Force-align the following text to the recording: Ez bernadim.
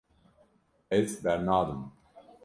Ez 0.91 1.23
bernadim. 1.23 1.91